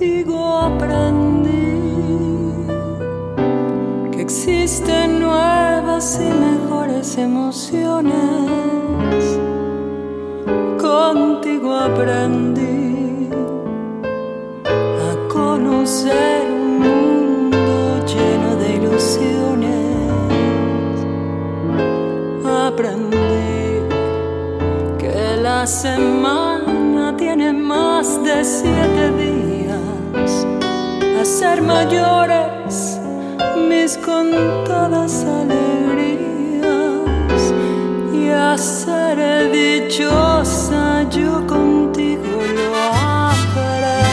contigo 0.00 0.56
aprendí 0.56 1.50
que 4.10 4.22
existen 4.22 5.20
nuevas 5.20 6.18
y 6.18 6.30
mejores 6.32 7.18
emociones. 7.18 8.14
Contigo 10.80 11.74
aprendí 11.74 13.28
a 14.64 15.28
conocer 15.28 16.50
un 16.50 16.78
mundo 16.80 18.06
lleno 18.06 18.56
de 18.56 18.76
ilusiones. 18.76 19.76
Aprendí 22.46 23.82
que 24.98 25.36
la 25.42 25.66
semana 25.66 27.14
tiene 27.18 27.52
más 27.52 28.24
de 28.24 28.42
siete 28.42 29.10
días 29.18 29.39
a 31.20 31.24
ser 31.24 31.60
mayores 31.60 32.98
mis 33.68 33.98
contadas 33.98 35.22
alegrías 35.40 36.62
y 38.14 38.30
a 38.30 38.56
ser 38.56 39.50
dichosa 39.52 41.06
yo 41.10 41.46
contigo 41.46 42.40
lo 42.56 42.74
aprendí. 43.54 44.06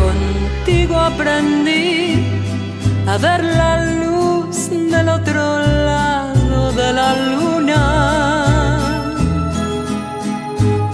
Contigo 0.00 0.94
aprendí 0.96 2.24
a 3.08 3.18
ver 3.18 3.42
la 3.42 3.84
luz 3.84 4.35
del 4.64 5.08
otro 5.10 5.58
lado 5.58 6.72
de 6.72 6.92
la 6.94 7.14
luna. 7.14 7.82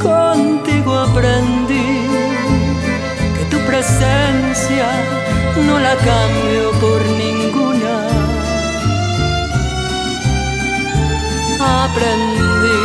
Contigo 0.02 0.98
aprendí 0.98 2.08
que 3.36 3.44
tu 3.52 3.58
presencia 3.64 4.88
no 5.64 5.78
la 5.78 5.94
cambio 5.94 6.72
por 6.80 7.00
ninguna. 7.22 7.94
Aprendí 11.84 12.82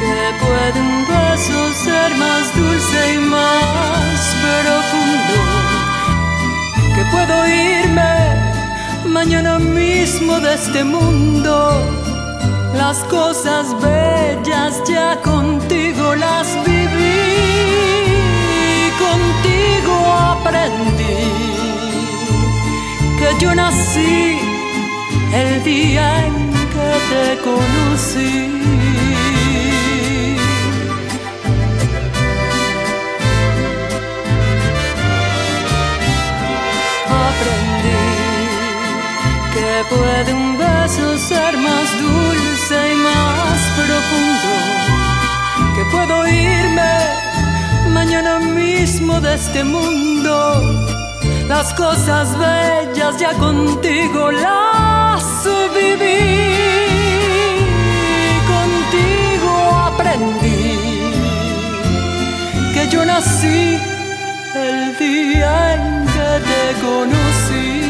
que 0.00 0.16
puede 0.42 0.78
un 0.86 0.96
beso 1.08 1.58
ser 1.84 2.10
más 2.16 2.44
dulce 2.54 3.14
y 3.14 3.18
más 3.20 3.35
de 10.18 10.54
este 10.54 10.82
mundo. 10.82 11.78
Las 12.74 12.96
cosas 13.04 13.66
bellas 13.82 14.82
ya 14.88 15.20
contigo 15.20 16.14
las 16.14 16.46
viví, 16.64 17.20
contigo 18.98 19.94
aprendí 20.32 21.20
que 23.18 23.28
yo 23.40 23.54
nací 23.54 24.38
el 25.34 25.62
día 25.64 26.24
en 26.24 26.34
que 26.72 26.90
te 27.10 27.24
conocí. 27.42 28.25
Puede 39.84 40.32
un 40.32 40.56
beso 40.56 41.18
ser 41.18 41.56
más 41.58 41.86
dulce 42.00 42.92
y 42.92 42.96
más 42.96 43.60
profundo, 43.76 44.52
que 45.74 45.84
puedo 45.90 46.26
irme 46.26 46.94
mañana 47.92 48.38
mismo 48.38 49.20
de 49.20 49.34
este 49.34 49.64
mundo. 49.64 50.34
Las 51.48 51.74
cosas 51.74 52.36
bellas 52.38 53.18
ya 53.18 53.32
contigo 53.34 54.32
las 54.32 55.24
viví, 55.74 56.16
contigo 58.54 59.52
aprendí 59.90 60.78
que 62.72 62.88
yo 62.88 63.04
nací 63.04 63.78
el 64.54 64.96
día 64.98 65.74
en 65.74 66.06
que 66.06 66.30
te 66.48 66.62
conocí. 66.80 67.85